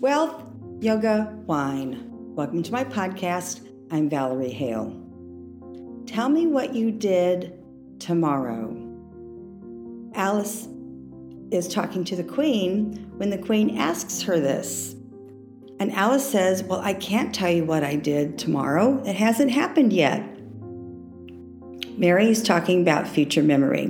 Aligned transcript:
Wealth, 0.00 0.42
Yoga, 0.80 1.30
Wine. 1.44 2.06
Welcome 2.34 2.62
to 2.62 2.72
my 2.72 2.84
podcast. 2.84 3.68
I'm 3.90 4.08
Valerie 4.08 4.48
Hale. 4.48 4.98
Tell 6.06 6.30
me 6.30 6.46
what 6.46 6.74
you 6.74 6.90
did 6.90 7.62
tomorrow. 7.98 8.74
Alice 10.14 10.68
is 11.50 11.68
talking 11.68 12.02
to 12.04 12.16
the 12.16 12.24
Queen 12.24 13.12
when 13.18 13.28
the 13.28 13.36
Queen 13.36 13.76
asks 13.76 14.22
her 14.22 14.40
this. 14.40 14.94
And 15.78 15.92
Alice 15.92 16.26
says, 16.26 16.62
Well, 16.62 16.80
I 16.80 16.94
can't 16.94 17.34
tell 17.34 17.50
you 17.50 17.66
what 17.66 17.84
I 17.84 17.96
did 17.96 18.38
tomorrow. 18.38 19.02
It 19.04 19.16
hasn't 19.16 19.50
happened 19.50 19.92
yet. 19.92 20.22
Mary 21.98 22.30
is 22.30 22.42
talking 22.42 22.80
about 22.80 23.06
future 23.06 23.42
memory. 23.42 23.88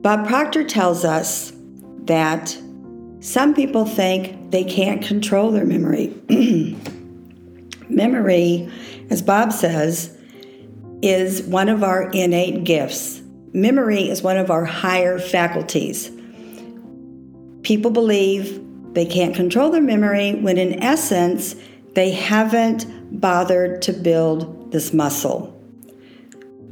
Bob 0.00 0.28
Proctor 0.28 0.62
tells 0.62 1.04
us 1.04 1.52
that 2.04 2.56
some 3.22 3.54
people 3.54 3.86
think 3.86 4.50
they 4.50 4.64
can't 4.64 5.00
control 5.00 5.52
their 5.52 5.64
memory. 5.64 6.12
memory, 7.88 8.68
as 9.10 9.22
Bob 9.22 9.52
says, 9.52 10.16
is 11.02 11.40
one 11.42 11.68
of 11.68 11.84
our 11.84 12.10
innate 12.10 12.64
gifts. 12.64 13.22
Memory 13.52 14.10
is 14.10 14.22
one 14.22 14.38
of 14.38 14.50
our 14.50 14.64
higher 14.64 15.20
faculties. 15.20 16.10
People 17.62 17.92
believe 17.92 18.60
they 18.92 19.06
can't 19.06 19.36
control 19.36 19.70
their 19.70 19.80
memory 19.80 20.34
when, 20.34 20.58
in 20.58 20.82
essence, 20.82 21.54
they 21.94 22.10
haven't 22.10 23.20
bothered 23.20 23.82
to 23.82 23.92
build 23.92 24.72
this 24.72 24.92
muscle. 24.92 25.46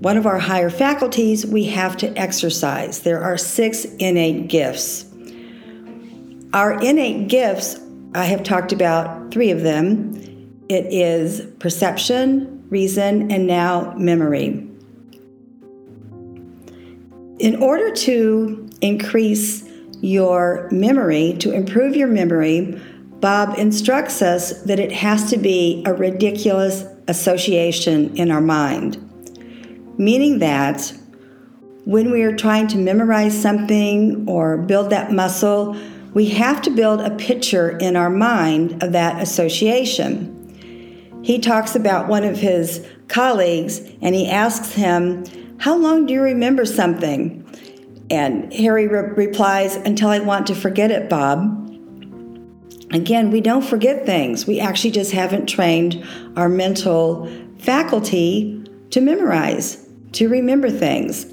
One 0.00 0.16
of 0.16 0.26
our 0.26 0.40
higher 0.40 0.70
faculties 0.70 1.46
we 1.46 1.66
have 1.66 1.96
to 1.98 2.08
exercise. 2.18 3.02
There 3.02 3.22
are 3.22 3.38
six 3.38 3.84
innate 3.84 4.48
gifts. 4.48 5.09
Our 6.52 6.80
innate 6.80 7.28
gifts, 7.28 7.78
I 8.12 8.24
have 8.24 8.42
talked 8.42 8.72
about 8.72 9.30
three 9.30 9.52
of 9.52 9.62
them. 9.62 10.16
It 10.68 10.86
is 10.86 11.42
perception, 11.60 12.68
reason, 12.70 13.30
and 13.30 13.46
now 13.46 13.94
memory. 13.96 14.66
In 17.38 17.62
order 17.62 17.92
to 17.92 18.68
increase 18.80 19.64
your 20.00 20.68
memory, 20.72 21.36
to 21.38 21.52
improve 21.52 21.94
your 21.94 22.08
memory, 22.08 22.80
Bob 23.20 23.56
instructs 23.56 24.20
us 24.20 24.62
that 24.62 24.80
it 24.80 24.90
has 24.90 25.30
to 25.30 25.36
be 25.36 25.84
a 25.86 25.94
ridiculous 25.94 26.84
association 27.06 28.16
in 28.16 28.32
our 28.32 28.40
mind. 28.40 28.96
Meaning 29.98 30.40
that 30.40 30.92
when 31.84 32.10
we 32.10 32.22
are 32.22 32.34
trying 32.34 32.66
to 32.68 32.76
memorize 32.76 33.40
something 33.40 34.28
or 34.28 34.56
build 34.56 34.90
that 34.90 35.12
muscle, 35.12 35.76
we 36.12 36.28
have 36.30 36.62
to 36.62 36.70
build 36.70 37.00
a 37.00 37.10
picture 37.16 37.76
in 37.78 37.96
our 37.96 38.10
mind 38.10 38.82
of 38.82 38.92
that 38.92 39.22
association. 39.22 40.36
He 41.22 41.38
talks 41.38 41.74
about 41.74 42.08
one 42.08 42.24
of 42.24 42.38
his 42.38 42.84
colleagues 43.08 43.80
and 44.00 44.14
he 44.14 44.28
asks 44.28 44.72
him, 44.72 45.24
How 45.58 45.76
long 45.76 46.06
do 46.06 46.14
you 46.14 46.22
remember 46.22 46.64
something? 46.64 47.46
And 48.10 48.52
Harry 48.52 48.88
re- 48.88 49.12
replies, 49.14 49.76
Until 49.76 50.08
I 50.08 50.18
want 50.18 50.46
to 50.48 50.54
forget 50.54 50.90
it, 50.90 51.08
Bob. 51.08 51.56
Again, 52.92 53.30
we 53.30 53.40
don't 53.40 53.64
forget 53.64 54.04
things. 54.04 54.46
We 54.46 54.58
actually 54.58 54.90
just 54.90 55.12
haven't 55.12 55.46
trained 55.46 56.04
our 56.36 56.48
mental 56.48 57.30
faculty 57.58 58.64
to 58.90 59.00
memorize, 59.00 59.86
to 60.12 60.28
remember 60.28 60.70
things. 60.70 61.26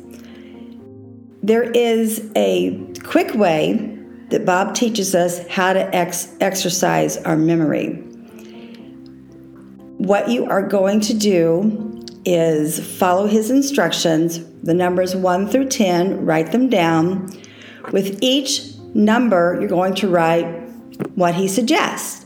There 1.42 1.64
is 1.64 2.30
a 2.36 2.78
quick 3.04 3.34
way 3.34 3.97
that 4.30 4.46
Bob 4.46 4.76
teaches 4.76 5.16
us 5.16 5.46
how 5.48 5.74
to 5.74 5.96
ex- 5.96 6.36
exercise 6.40 7.18
our 7.18 7.38
memory. 7.38 7.96
What 9.98 10.30
you 10.30 10.46
are 10.46 10.62
going 10.62 11.00
to 11.02 11.14
do 11.14 12.06
is 12.26 12.80
follow 12.98 13.26
his 13.26 13.50
instructions, 13.50 14.44
the 14.62 14.74
numbers 14.74 15.16
1 15.16 15.48
through 15.48 15.70
10, 15.70 16.26
write 16.26 16.52
them 16.52 16.70
down. 16.70 17.32
With 17.92 18.20
each 18.22 18.76
number, 18.94 19.58
you're 19.60 19.70
going 19.70 19.96
to 19.96 20.10
write 20.10 20.46
what 21.16 21.36
he 21.36 21.48
suggests. 21.48 22.26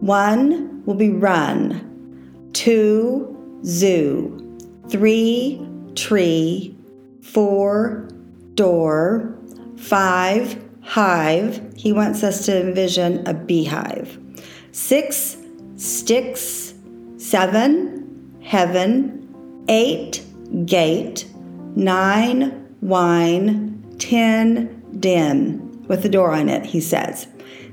1 0.00 0.84
will 0.84 0.94
be 0.94 1.10
run, 1.10 2.50
2 2.52 3.60
zoo, 3.64 4.58
3 4.90 5.66
tree, 5.94 6.76
4 7.22 8.08
door, 8.54 9.34
5 9.76 10.71
hive, 10.82 11.60
he 11.76 11.92
wants 11.92 12.22
us 12.22 12.44
to 12.46 12.60
envision 12.60 13.26
a 13.26 13.34
beehive. 13.34 14.18
Six, 14.72 15.36
sticks. 15.76 16.74
Seven, 17.16 18.38
heaven. 18.42 19.64
Eight, 19.68 20.24
gate. 20.66 21.26
Nine, 21.76 22.76
wine. 22.80 23.96
Ten, 23.98 24.82
den, 24.98 25.84
with 25.86 26.02
the 26.02 26.08
door 26.08 26.32
on 26.32 26.48
it, 26.48 26.66
he 26.66 26.80
says. 26.80 27.28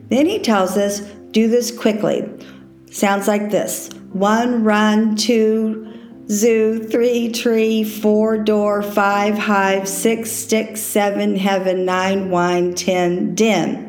Then 0.10 0.28
he 0.28 0.40
tells 0.40 0.78
us, 0.78 1.02
do 1.32 1.48
this 1.48 1.72
quickly. 1.72 2.28
Sounds 2.92 3.28
like 3.28 3.50
this 3.50 3.90
one, 4.12 4.64
run, 4.64 5.16
two, 5.16 5.89
zoo, 6.32 6.84
three, 6.84 7.32
tree, 7.32 7.84
four, 7.84 8.38
door, 8.38 8.84
five, 8.84 9.38
hive, 9.38 9.88
six, 9.88 10.32
stick, 10.32 10.78
seven, 10.78 11.36
heaven, 11.36 11.86
nine, 11.86 12.30
wine, 12.30 12.74
ten, 12.76 13.34
den. 13.34 13.88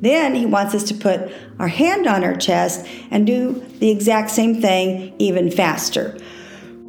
Then 0.00 0.34
he 0.34 0.46
wants 0.46 0.74
us 0.74 0.84
to 0.84 0.94
put 0.94 1.30
our 1.58 1.68
hand 1.68 2.06
on 2.06 2.24
our 2.24 2.34
chest 2.34 2.86
and 3.10 3.26
do 3.26 3.64
the 3.78 3.90
exact 3.90 4.30
same 4.30 4.60
thing 4.60 5.14
even 5.18 5.50
faster. 5.50 6.18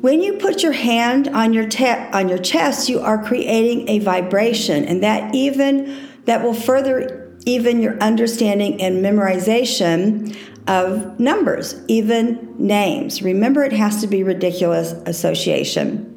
When 0.02 0.22
you 0.22 0.34
put 0.34 0.64
your 0.64 0.72
hand 0.72 1.28
on 1.28 1.54
your 1.54 1.68
te- 1.68 1.86
on 1.86 2.28
your 2.28 2.40
chest, 2.40 2.90
you 2.90 3.00
are 3.02 3.24
creating 3.24 3.88
a 3.88 4.00
vibration, 4.00 4.84
and 4.86 5.04
that 5.04 5.36
even 5.36 6.10
that 6.26 6.44
will 6.44 6.54
further 6.54 7.38
even 7.46 7.82
your 7.82 7.98
understanding 8.00 8.82
and 8.82 9.04
memorization 9.04 10.36
of 10.72 11.20
numbers, 11.20 11.76
even 11.90 12.56
names. 12.58 13.22
Remember, 13.22 13.62
it 13.62 13.74
has 13.74 14.00
to 14.00 14.08
be 14.08 14.24
ridiculous 14.24 14.94
association. 15.06 16.08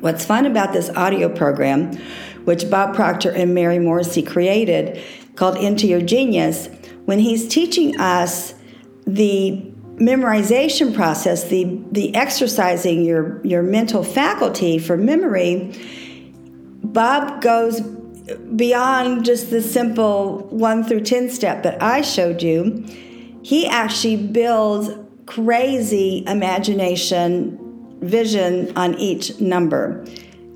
What's 0.00 0.24
fun 0.24 0.46
about 0.46 0.72
this 0.72 0.88
audio 0.90 1.28
program, 1.28 1.96
which 2.44 2.70
Bob 2.70 2.94
Proctor 2.94 3.32
and 3.32 3.54
Mary 3.54 3.80
Morrissey 3.80 4.22
created, 4.22 5.02
called 5.34 5.56
Into 5.56 5.88
Your 5.88 6.00
Genius, 6.00 6.68
when 7.06 7.18
he's 7.18 7.48
teaching 7.48 7.98
us 7.98 8.54
the 9.04 9.60
memorization 9.96 10.94
process, 10.94 11.48
the, 11.48 11.80
the 11.90 12.14
exercising 12.14 13.04
your, 13.04 13.44
your 13.44 13.64
mental 13.64 14.04
faculty 14.04 14.78
for 14.78 14.96
memory, 14.96 15.74
Bob 16.84 17.42
goes 17.42 17.80
beyond 17.80 19.24
just 19.24 19.50
the 19.50 19.60
simple 19.60 20.46
1 20.50 20.84
through 20.84 21.00
10 21.00 21.30
step 21.30 21.64
that 21.64 21.82
I 21.82 22.02
showed 22.02 22.42
you 22.42 22.86
he 23.42 23.66
actually 23.66 24.16
builds 24.16 24.90
crazy 25.26 26.24
imagination 26.26 27.58
vision 28.00 28.76
on 28.76 28.94
each 28.94 29.40
number. 29.40 30.04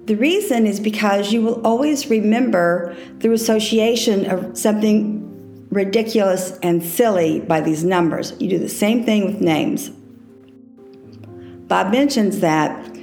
The 0.06 0.16
reason 0.16 0.66
is 0.66 0.78
because 0.78 1.32
you 1.32 1.42
will 1.42 1.64
always 1.66 2.08
remember 2.08 2.96
through 3.20 3.32
association 3.32 4.26
of 4.30 4.56
something 4.56 5.22
ridiculous 5.70 6.58
and 6.62 6.82
silly 6.82 7.40
by 7.40 7.60
these 7.60 7.84
numbers. 7.84 8.34
You 8.38 8.48
do 8.48 8.58
the 8.58 8.68
same 8.68 9.04
thing 9.04 9.26
with 9.26 9.40
names. 9.40 9.90
Bob 11.68 11.90
mentions 11.90 12.40
that 12.40 12.96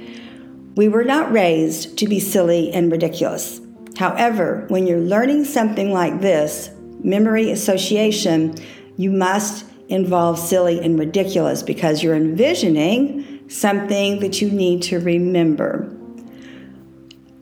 we 0.76 0.88
were 0.88 1.04
not 1.04 1.30
raised 1.30 1.98
to 1.98 2.08
be 2.08 2.18
silly 2.18 2.72
and 2.72 2.90
ridiculous. 2.90 3.60
However, 3.96 4.64
when 4.68 4.86
you're 4.86 4.98
learning 4.98 5.44
something 5.44 5.92
like 5.92 6.20
this, 6.20 6.70
memory 7.02 7.50
association, 7.50 8.54
you 8.96 9.10
must 9.10 9.66
involve 9.88 10.38
silly 10.38 10.80
and 10.80 10.98
ridiculous 10.98 11.62
because 11.62 12.02
you're 12.02 12.14
envisioning 12.14 13.48
something 13.48 14.20
that 14.20 14.40
you 14.40 14.50
need 14.50 14.82
to 14.82 14.98
remember. 15.00 15.90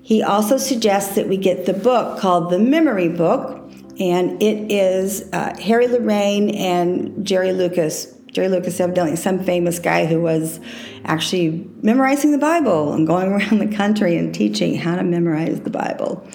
He 0.02 0.22
also 0.22 0.58
suggests 0.58 1.14
that 1.14 1.28
we 1.28 1.36
get 1.36 1.66
the 1.66 1.72
book 1.72 2.18
called 2.18 2.50
The 2.50 2.58
Memory 2.58 3.08
Book, 3.08 3.70
and 4.00 4.42
it 4.42 4.72
is 4.72 5.28
uh, 5.32 5.56
Harry 5.60 5.86
Lorayne 5.86 6.54
and 6.56 7.24
Jerry 7.24 7.52
Lucas. 7.52 8.12
Jerry 8.32 8.48
Lucas, 8.48 8.80
evidently 8.80 9.16
some 9.16 9.44
famous 9.44 9.78
guy 9.78 10.06
who 10.06 10.20
was 10.20 10.58
actually 11.04 11.70
memorizing 11.82 12.32
the 12.32 12.38
Bible 12.38 12.92
and 12.92 13.06
going 13.06 13.28
around 13.32 13.58
the 13.58 13.76
country 13.76 14.16
and 14.16 14.34
teaching 14.34 14.74
how 14.74 14.96
to 14.96 15.04
memorize 15.04 15.60
the 15.60 15.70
Bible. 15.70 16.26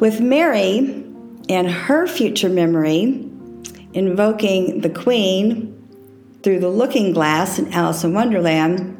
With 0.00 0.20
Mary 0.20 1.04
and 1.48 1.70
her 1.70 2.06
future 2.06 2.48
memory, 2.48 3.27
invoking 3.92 4.80
the 4.80 4.90
Queen 4.90 5.74
through 6.42 6.60
the 6.60 6.68
looking 6.68 7.12
glass 7.12 7.58
in 7.58 7.72
Alice 7.72 8.04
in 8.04 8.12
Wonderland, 8.12 8.94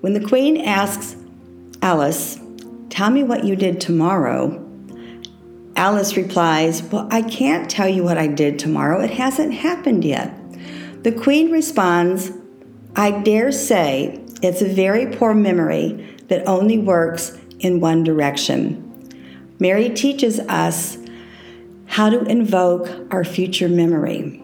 when 0.00 0.12
the 0.12 0.26
Queen 0.26 0.60
asks 0.60 1.16
Alice, 1.82 2.38
Tell 2.90 3.10
me 3.10 3.22
what 3.22 3.44
you 3.44 3.54
did 3.54 3.80
tomorrow, 3.80 4.64
Alice 5.78 6.16
replies, 6.16 6.82
Well, 6.82 7.06
I 7.10 7.22
can't 7.22 7.70
tell 7.70 7.88
you 7.88 8.02
what 8.02 8.18
I 8.18 8.26
did 8.26 8.58
tomorrow. 8.58 9.00
It 9.00 9.10
hasn't 9.10 9.54
happened 9.54 10.04
yet. 10.04 10.34
The 11.04 11.12
queen 11.12 11.52
responds, 11.52 12.32
I 12.96 13.12
dare 13.12 13.52
say 13.52 14.20
it's 14.42 14.60
a 14.60 14.68
very 14.68 15.06
poor 15.16 15.34
memory 15.34 16.16
that 16.26 16.46
only 16.48 16.78
works 16.78 17.38
in 17.60 17.78
one 17.78 18.02
direction. 18.02 18.84
Mary 19.60 19.88
teaches 19.88 20.40
us 20.40 20.97
how 21.88 22.08
to 22.08 22.22
invoke 22.24 22.88
our 23.10 23.24
future 23.24 23.68
memory. 23.68 24.40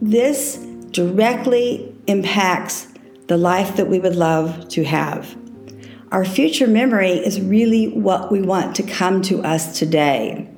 This 0.00 0.58
directly 0.92 1.92
impacts 2.06 2.86
the 3.26 3.36
life 3.36 3.76
that 3.76 3.88
we 3.88 3.98
would 3.98 4.14
love 4.14 4.68
to 4.68 4.84
have. 4.84 5.36
Our 6.12 6.24
future 6.24 6.66
memory 6.66 7.12
is 7.12 7.40
really 7.40 7.88
what 7.88 8.30
we 8.30 8.42
want 8.42 8.76
to 8.76 8.82
come 8.82 9.22
to 9.22 9.42
us 9.42 9.78
today. 9.78 10.48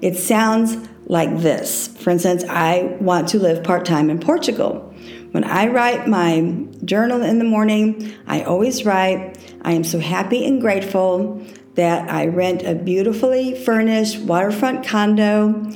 It 0.00 0.16
sounds 0.16 0.88
like 1.06 1.38
this. 1.40 1.88
For 1.88 2.10
instance, 2.10 2.44
I 2.48 2.96
want 3.00 3.28
to 3.28 3.38
live 3.38 3.62
part 3.62 3.84
time 3.84 4.08
in 4.08 4.18
Portugal. 4.20 4.94
When 5.32 5.44
I 5.44 5.66
write 5.66 6.08
my 6.08 6.56
journal 6.84 7.22
in 7.22 7.38
the 7.38 7.44
morning, 7.44 8.14
I 8.26 8.42
always 8.42 8.86
write, 8.86 9.36
I 9.62 9.72
am 9.72 9.84
so 9.84 9.98
happy 9.98 10.46
and 10.46 10.60
grateful 10.60 11.44
that 11.74 12.10
I 12.10 12.26
rent 12.26 12.62
a 12.62 12.74
beautifully 12.74 13.54
furnished 13.54 14.20
waterfront 14.20 14.86
condo 14.86 15.70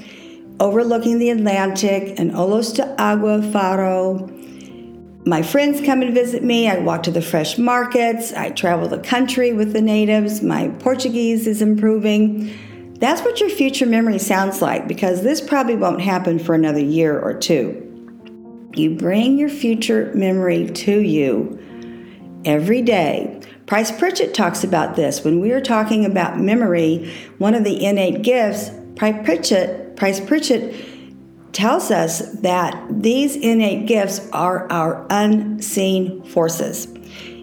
overlooking 0.61 1.19
the 1.19 1.31
Atlantic 1.31 2.19
in 2.19 2.31
Olhos 2.33 2.75
de 2.75 3.01
Agua 3.01 3.43
Faro 3.43 4.29
my 5.29 5.43
friends 5.43 5.83
come 5.83 6.01
and 6.01 6.15
visit 6.15 6.43
me. 6.43 6.71
I 6.71 6.79
walk 6.79 7.03
to 7.03 7.11
the 7.11 7.21
fresh 7.21 7.59
markets. 7.59 8.33
I 8.33 8.49
travel 8.49 8.89
the 8.89 8.99
country 8.99 9.53
with 9.53 9.75
the 9.75 9.83
natives. 9.83 10.41
My 10.41 10.69
Portuguese 10.79 11.47
is 11.47 11.61
improving. 11.61 12.95
That's 12.95 13.21
what 13.21 13.39
your 13.39 13.51
future 13.51 13.85
memory 13.85 14.19
sounds 14.21 14.63
like 14.63 14.89
because 14.89 15.23
this 15.23 15.43
probably 15.43 15.77
won't 15.77 16.01
happen 16.01 16.39
for 16.39 16.55
another 16.55 16.81
year 16.81 17.19
or 17.21 17.35
two. 17.35 17.85
You 18.75 18.97
bring 18.97 19.37
your 19.37 19.51
future 19.51 20.11
memory 20.15 20.71
to 20.71 20.99
you 20.99 21.59
every 22.47 22.81
day. 22.81 23.38
Price 23.69 23.93
Pritchett 23.93 24.33
talks 24.33 24.65
about 24.65 24.97
this. 24.97 25.23
When 25.23 25.41
we 25.41 25.53
are 25.53 25.61
talking 25.61 26.07
about 26.07 26.41
memory, 26.41 27.13
one 27.37 27.55
of 27.55 27.65
the 27.65 27.85
innate 27.85 28.23
gifts, 28.23 28.71
Price 28.97 29.23
Pritchett, 29.27 29.95
Price 29.95 30.21
Pritchett 30.21 30.75
tells 31.53 31.91
us 31.91 32.33
that 32.41 32.83
these 32.89 33.37
innate 33.37 33.87
gifts 33.87 34.27
are 34.33 34.73
our 34.73 35.07
unseen 35.11 36.23
forces. 36.25 36.87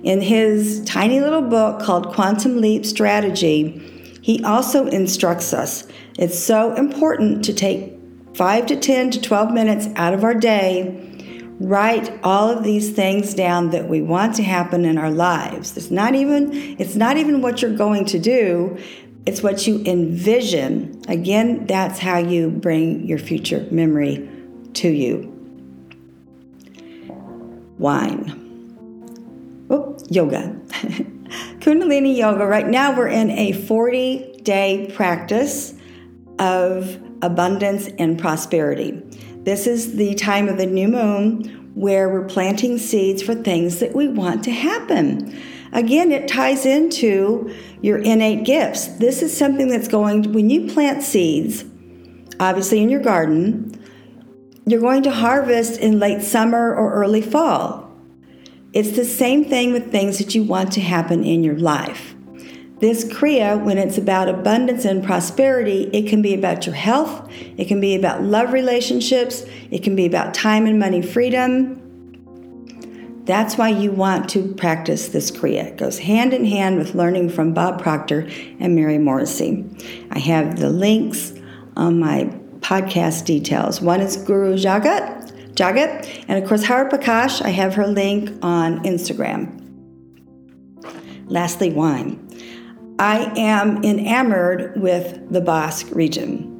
In 0.03 0.19
his 0.19 0.83
tiny 0.85 1.21
little 1.21 1.43
book 1.43 1.79
called 1.83 2.11
Quantum 2.11 2.59
Leap 2.59 2.87
Strategy, 2.87 4.17
he 4.23 4.43
also 4.43 4.87
instructs 4.87 5.53
us 5.53 5.87
it's 6.17 6.39
so 6.39 6.73
important 6.73 7.45
to 7.45 7.53
take 7.53 7.93
5 8.33 8.65
to 8.65 8.75
10 8.75 9.11
to 9.11 9.21
12 9.21 9.51
minutes 9.51 9.87
out 9.95 10.15
of 10.15 10.23
our 10.23 10.33
day 10.33 11.04
write 11.59 12.11
all 12.23 12.49
of 12.49 12.63
these 12.63 12.91
things 12.91 13.33
down 13.33 13.69
that 13.69 13.87
we 13.87 14.01
want 14.01 14.35
to 14.35 14.43
happen 14.43 14.83
in 14.83 14.97
our 14.97 15.09
lives 15.09 15.77
it's 15.77 15.89
not 15.89 16.13
even 16.13 16.51
it's 16.77 16.95
not 16.95 17.15
even 17.15 17.41
what 17.41 17.61
you're 17.61 17.75
going 17.75 18.03
to 18.03 18.19
do 18.19 18.77
it's 19.25 19.41
what 19.41 19.65
you 19.65 19.81
envision. 19.85 21.01
Again, 21.07 21.65
that's 21.65 21.99
how 21.99 22.17
you 22.17 22.49
bring 22.49 23.05
your 23.05 23.17
future 23.17 23.67
memory 23.71 24.29
to 24.75 24.89
you. 24.89 25.31
Wine. 27.79 28.41
Oh, 29.69 29.97
yoga. 30.09 30.55
Kundalini 31.59 32.15
yoga. 32.15 32.45
Right 32.45 32.67
now, 32.67 32.95
we're 32.95 33.07
in 33.07 33.31
a 33.31 33.51
40 33.51 34.41
day 34.43 34.91
practice 34.93 35.73
of 36.39 36.99
abundance 37.21 37.87
and 37.99 38.19
prosperity. 38.19 39.01
This 39.43 39.67
is 39.67 39.95
the 39.95 40.15
time 40.15 40.47
of 40.47 40.57
the 40.57 40.65
new 40.65 40.87
moon 40.87 41.71
where 41.75 42.09
we're 42.09 42.25
planting 42.25 42.77
seeds 42.77 43.21
for 43.21 43.35
things 43.35 43.79
that 43.79 43.93
we 43.93 44.07
want 44.07 44.43
to 44.45 44.51
happen. 44.51 45.37
Again, 45.73 46.11
it 46.11 46.27
ties 46.27 46.65
into 46.65 47.53
your 47.81 47.97
innate 47.97 48.45
gifts. 48.45 48.87
This 48.87 49.21
is 49.21 49.35
something 49.35 49.67
that's 49.67 49.89
going, 49.89 50.31
when 50.31 50.49
you 50.49 50.71
plant 50.71 51.03
seeds, 51.03 51.65
obviously 52.39 52.81
in 52.81 52.89
your 52.89 53.01
garden, 53.01 53.77
you're 54.65 54.81
going 54.81 55.03
to 55.03 55.11
harvest 55.11 55.79
in 55.79 55.99
late 55.99 56.21
summer 56.21 56.73
or 56.73 56.93
early 56.93 57.21
fall. 57.21 57.91
It's 58.73 58.95
the 58.95 59.05
same 59.05 59.45
thing 59.45 59.73
with 59.73 59.91
things 59.91 60.17
that 60.17 60.33
you 60.33 60.43
want 60.43 60.71
to 60.73 60.81
happen 60.81 61.23
in 61.23 61.43
your 61.43 61.57
life. 61.57 62.14
This 62.79 63.05
Kriya, 63.05 63.63
when 63.63 63.77
it's 63.77 63.97
about 63.97 64.27
abundance 64.27 64.85
and 64.85 65.03
prosperity, 65.03 65.89
it 65.93 66.09
can 66.09 66.21
be 66.21 66.33
about 66.33 66.65
your 66.65 66.75
health, 66.75 67.29
it 67.57 67.67
can 67.67 67.79
be 67.79 67.95
about 67.95 68.21
love 68.21 68.51
relationships, 68.51 69.45
it 69.71 69.81
can 69.81 69.95
be 69.95 70.05
about 70.05 70.33
time 70.33 70.65
and 70.65 70.77
money 70.77 71.01
freedom, 71.01 71.81
that's 73.25 73.57
why 73.57 73.69
you 73.69 73.91
want 73.91 74.29
to 74.29 74.53
practice 74.53 75.07
this 75.07 75.31
Kriya. 75.31 75.65
It 75.65 75.77
goes 75.77 75.97
hand 75.97 76.31
in 76.31 76.45
hand 76.45 76.77
with 76.77 76.93
learning 76.93 77.29
from 77.29 77.53
Bob 77.53 77.81
Proctor 77.81 78.29
and 78.59 78.75
Mary 78.75 78.99
Morrissey. 78.99 79.65
I 80.11 80.19
have 80.19 80.59
the 80.59 80.69
links 80.69 81.33
on 81.75 81.99
my 81.99 82.25
podcast 82.59 83.25
details. 83.25 83.81
One 83.81 83.99
is 83.99 84.15
Guru 84.15 84.55
Jagat, 84.57 85.55
Jagat, 85.55 86.25
and 86.27 86.41
of 86.41 86.47
course 86.47 86.63
Hariprakaash. 86.63 87.41
I 87.41 87.49
have 87.49 87.73
her 87.73 87.87
link 87.87 88.29
on 88.43 88.83
Instagram. 88.83 89.59
Lastly, 91.25 91.71
wine. 91.71 92.21
I 92.97 93.31
am 93.37 93.83
enamored 93.83 94.79
with 94.79 95.31
the 95.31 95.41
Basque 95.41 95.87
region. 95.91 96.51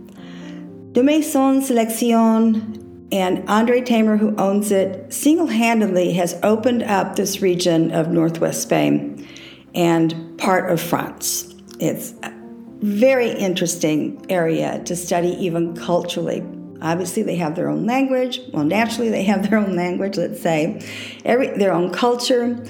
De 0.92 1.02
Maison 1.02 1.62
Selection 1.62 3.08
and 3.12 3.48
Andre 3.48 3.82
Tamer, 3.82 4.18
who 4.18 4.36
owns 4.36 4.72
it, 4.72 5.14
single 5.14 5.48
handedly 5.48 6.14
has 6.14 6.38
opened 6.44 6.84
up 6.84 7.16
this 7.16 7.42
region 7.42 7.92
of 7.92 8.10
northwest 8.10 8.64
Spain 8.64 9.28
and 9.74 10.38
part 10.38 10.70
of 10.70 10.82
France. 10.82 11.54
It's 11.80 12.14
a 12.24 12.34
very 12.80 13.30
interesting 13.32 14.26
area 14.30 14.82
to 14.86 14.96
study, 14.96 15.30
even 15.30 15.76
culturally. 15.76 16.44
Obviously, 16.82 17.24
they 17.24 17.36
have 17.38 17.56
their 17.56 17.70
own 17.70 17.86
language. 17.86 18.42
Well, 18.52 18.66
naturally, 18.66 19.10
they 19.10 19.24
have 19.24 19.50
their 19.50 19.58
own 19.58 19.76
language, 19.78 20.18
let's 20.18 20.42
say, 20.42 20.86
Every, 21.24 21.58
their 21.58 21.74
own 21.74 21.92
culture. 21.92 22.62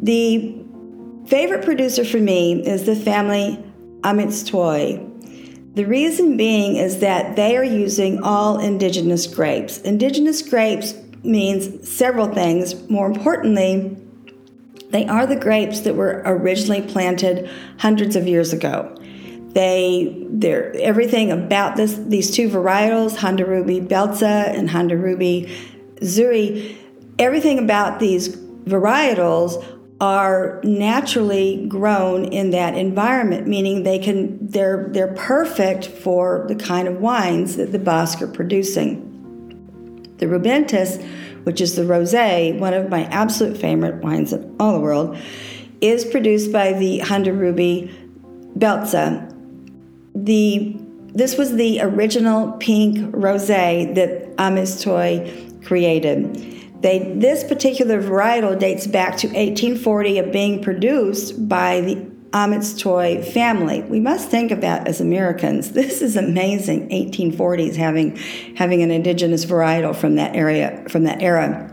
The 0.00 0.62
favorite 1.32 1.64
producer 1.64 2.04
for 2.04 2.18
me 2.18 2.62
is 2.66 2.84
the 2.84 2.94
family 2.94 3.58
Ameztoi 4.02 5.12
the 5.74 5.86
reason 5.86 6.36
being 6.36 6.76
is 6.76 6.98
that 6.98 7.34
they 7.34 7.56
are 7.56 7.64
using 7.64 8.22
all 8.22 8.58
indigenous 8.58 9.26
grapes. 9.26 9.78
Indigenous 9.78 10.42
grapes 10.42 10.94
means 11.24 11.88
several 11.88 12.28
things. 12.28 12.90
More 12.90 13.06
importantly, 13.06 13.96
they 14.90 15.06
are 15.06 15.26
the 15.26 15.36
grapes 15.36 15.80
that 15.80 15.94
were 15.94 16.22
originally 16.26 16.82
planted 16.82 17.48
hundreds 17.78 18.16
of 18.16 18.28
years 18.28 18.52
ago. 18.52 18.94
They, 19.54 20.26
they're 20.28 20.76
everything 20.76 21.32
about 21.32 21.76
this, 21.76 21.94
these 21.94 22.30
two 22.30 22.50
varietals, 22.50 23.16
Hondarrabi 23.16 23.88
Beltza 23.88 24.54
and 24.54 24.68
Hondarrabi 24.68 25.50
Zuri, 26.00 26.76
everything 27.18 27.58
about 27.58 27.98
these 27.98 28.36
varietals 28.36 29.64
are 30.02 30.60
naturally 30.64 31.64
grown 31.68 32.24
in 32.24 32.50
that 32.50 32.76
environment, 32.76 33.46
meaning 33.46 33.84
they 33.84 34.00
can 34.00 34.36
they're 34.48 34.88
they're 34.90 35.14
perfect 35.14 35.86
for 35.86 36.44
the 36.48 36.56
kind 36.56 36.88
of 36.88 37.00
wines 37.00 37.56
that 37.56 37.70
the 37.70 37.78
Basque 37.78 38.20
are 38.20 38.26
producing. 38.26 39.08
The 40.18 40.26
Rubentis, 40.26 41.00
which 41.44 41.60
is 41.60 41.76
the 41.76 41.82
rosé, 41.82 42.58
one 42.58 42.74
of 42.74 42.90
my 42.90 43.04
absolute 43.04 43.56
favorite 43.56 44.02
wines 44.02 44.32
in 44.32 44.56
all 44.58 44.72
the 44.72 44.80
world, 44.80 45.16
is 45.80 46.04
produced 46.04 46.52
by 46.52 46.72
the 46.72 46.98
Hondarrabi 46.98 48.58
Beltza. 48.58 49.28
The 50.16 50.76
this 51.14 51.38
was 51.38 51.54
the 51.54 51.80
original 51.80 52.52
pink 52.54 52.98
rosé 53.14 53.94
that 53.94 54.36
Ameztoi 54.36 55.64
created. 55.64 56.61
They, 56.82 57.14
this 57.14 57.44
particular 57.44 58.02
varietal 58.02 58.58
dates 58.58 58.88
back 58.88 59.16
to 59.18 59.28
1840 59.28 60.18
of 60.18 60.32
being 60.32 60.62
produced 60.62 61.48
by 61.48 61.80
the 61.80 61.94
Ameztoi 62.32 63.24
family. 63.32 63.82
We 63.82 64.00
must 64.00 64.30
think 64.30 64.50
of 64.50 64.62
that 64.62 64.88
as 64.88 65.00
Americans. 65.00 65.70
This 65.82 66.02
is 66.02 66.16
amazing. 66.16 66.88
1840s 66.88 67.76
having 67.76 68.16
having 68.56 68.82
an 68.82 68.90
indigenous 68.90 69.44
varietal 69.44 69.94
from 69.94 70.16
that 70.16 70.34
area 70.34 70.84
from 70.88 71.04
that 71.04 71.22
era. 71.22 71.68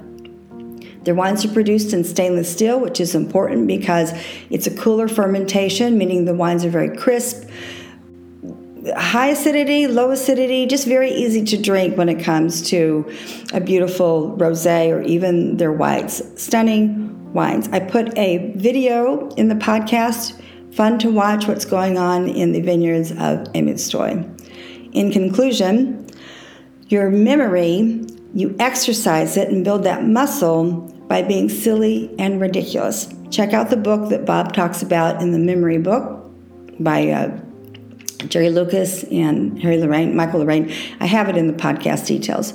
Their 1.04 1.16
wines 1.16 1.46
are 1.46 1.54
produced 1.54 1.94
in 1.94 2.04
stainless 2.04 2.52
steel, 2.52 2.80
which 2.80 3.00
is 3.00 3.16
important 3.16 3.68
because 3.68 4.12
it's 4.50 4.68
a 4.68 4.76
cooler 4.76 5.08
fermentation, 5.08 5.98
meaning 5.98 6.26
the 6.26 6.36
wines 6.36 6.66
are 6.66 6.70
very 6.70 6.96
crisp 6.96 7.50
high 8.96 9.28
acidity, 9.28 9.88
low 9.88 10.12
acidity, 10.12 10.66
just 10.66 10.88
very 10.88 11.12
easy 11.12 11.44
to 11.46 11.62
drink 11.62 11.98
when 11.98 12.10
it 12.10 12.24
comes 12.24 12.62
to 12.70 13.10
a 13.54 13.60
beautiful 13.60 14.36
rosé 14.38 14.90
or 14.92 15.02
even 15.02 15.58
their 15.58 15.72
whites. 15.72 16.22
Stunning 16.42 17.34
wines. 17.34 17.68
I 17.70 17.80
put 17.80 18.18
a 18.18 18.54
video 18.56 19.30
in 19.36 19.50
the 19.50 19.56
podcast 19.56 20.40
Fun 20.72 21.00
to 21.00 21.10
watch 21.10 21.48
what's 21.48 21.66
going 21.66 21.98
on 21.98 22.28
in 22.28 22.52
the 22.52 22.62
vineyards 22.62 23.12
of 23.12 23.40
Ameztoi. 23.54 24.24
In 24.94 25.12
conclusion, 25.12 26.08
your 26.88 27.10
memory, 27.10 28.06
you 28.34 28.56
exercise 28.60 29.36
it 29.36 29.50
and 29.50 29.64
build 29.64 29.84
that 29.84 30.04
muscle 30.04 30.74
by 31.08 31.24
being 31.24 31.50
silly 31.50 32.14
and 32.20 32.40
ridiculous. 32.40 33.10
Check 33.32 33.54
out 33.54 33.70
the 33.70 33.78
book 33.78 34.10
that 34.10 34.26
Bob 34.26 34.54
talks 34.54 34.84
about 34.84 35.22
in 35.22 35.32
the 35.32 35.40
memory 35.40 35.80
book 35.80 36.24
by 36.80 37.10
uh, 37.10 37.40
Jerry 38.28 38.50
Lucas 38.50 39.04
and 39.06 39.62
Harry 39.62 39.78
Lorayne, 39.78 40.14
Michael 40.14 40.42
Lorraine. 40.42 40.72
I 41.00 41.06
have 41.06 41.30
it 41.30 41.38
in 41.38 41.48
the 41.48 41.54
podcast 41.54 42.08
details. 42.08 42.54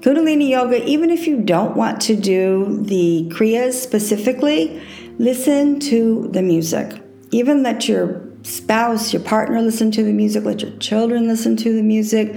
Kundalini 0.00 0.50
Yoga, 0.50 0.84
even 0.84 1.10
if 1.10 1.26
you 1.26 1.40
don't 1.40 1.76
want 1.76 2.00
to 2.02 2.16
do 2.16 2.82
the 2.82 3.28
Kriyas 3.32 3.74
specifically, 3.74 4.82
listen 5.18 5.80
to 5.80 6.28
the 6.32 6.42
music. 6.42 7.00
Even 7.30 7.62
let 7.62 7.88
your 7.88 8.22
spouse, 8.42 9.12
your 9.12 9.22
partner 9.22 9.62
listen 9.62 9.90
to 9.92 10.02
the 10.02 10.12
music, 10.12 10.44
let 10.44 10.60
your 10.60 10.76
children 10.78 11.26
listen 11.26 11.56
to 11.56 11.72
the 11.74 11.82
music. 11.82 12.30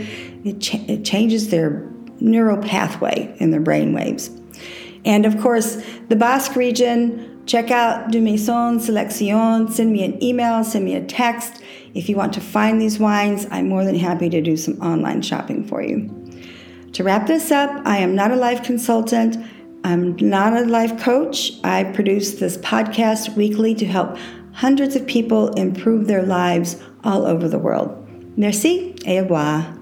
It, 0.46 0.62
ch- 0.62 0.76
it 0.76 1.04
changes 1.04 1.50
their 1.50 1.90
neural 2.20 2.58
pathway 2.58 3.36
in 3.40 3.52
their 3.52 3.60
brain 3.60 3.94
waves. 3.94 4.30
And 5.04 5.26
of 5.26 5.40
course, 5.42 5.82
the 6.10 6.16
Basque 6.16 6.56
region, 6.56 7.44
check 7.46 7.72
out 7.72 8.12
De 8.12 8.20
Maison 8.20 8.80
Selection, 8.80 9.70
send 9.70 9.92
me 9.92 10.04
an 10.04 10.22
email, 10.24 10.64
send 10.64 10.86
me 10.86 10.96
a 10.96 11.04
text. 11.04 11.62
If 11.98 12.10
you 12.10 12.16
want 12.16 12.34
to 12.34 12.42
find 12.42 12.80
these 12.80 13.00
wines, 13.00 13.48
I'm 13.50 13.68
more 13.68 13.84
than 13.84 13.96
happy 13.96 14.30
to 14.30 14.40
do 14.40 14.56
some 14.56 14.80
online 14.82 15.24
shopping 15.24 15.64
for 15.64 15.82
you. 15.82 16.14
To 16.94 17.04
wrap 17.04 17.26
this 17.26 17.50
up, 17.52 17.82
I 17.86 17.98
am 17.98 18.14
not 18.14 18.30
a 18.30 18.36
life 18.36 18.64
consultant. 18.64 19.36
I'm 19.84 20.16
not 20.18 20.54
a 20.54 20.66
life 20.66 21.00
coach. 21.02 21.54
I 21.64 21.86
produce 21.86 22.36
this 22.36 22.58
podcast 22.58 23.36
weekly 23.36 23.74
to 23.76 23.86
help 23.86 24.16
hundreds 24.54 24.96
of 24.96 25.08
people 25.08 25.50
improve 25.54 26.06
their 26.06 26.24
lives 26.24 26.78
all 27.04 27.26
over 27.26 27.48
the 27.48 27.60
world. 27.60 27.90
Merci 28.38 28.96
et 29.06 29.18
au 29.18 29.24
revoir. 29.24 29.77